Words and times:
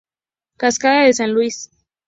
Cascada 0.57 1.03
de 1.03 1.13
San 1.13 1.31
Luis. 1.35 1.69